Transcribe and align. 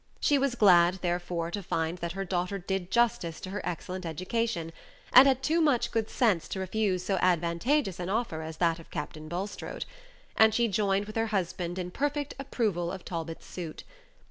She 0.19 0.39
was 0.39 0.55
glad, 0.55 0.95
therefore, 1.03 1.51
to 1.51 1.61
find 1.61 1.99
that 1.99 2.13
her 2.13 2.25
daughter 2.25 2.57
did 2.57 2.89
justice 2.89 3.39
to 3.41 3.51
her 3.51 3.61
excellent 3.63 4.03
education, 4.03 4.71
and 5.13 5.27
had 5.27 5.43
too 5.43 5.61
much 5.61 5.91
good 5.91 6.09
sense 6.09 6.47
to 6.47 6.59
refuse 6.59 7.03
so 7.05 7.19
advantageous 7.21 7.99
an 7.99 8.09
offer 8.09 8.41
as 8.41 8.57
that 8.57 8.79
of 8.79 8.89
Captain 8.89 9.27
Bulstrode; 9.27 9.85
and 10.35 10.55
she 10.55 10.67
joined 10.67 11.05
with 11.05 11.17
her 11.17 11.27
husband 11.27 11.77
in 11.77 11.91
perfect 11.91 12.33
approval 12.39 12.91
of 12.91 13.05
Talbot's 13.05 13.45
suit. 13.45 13.83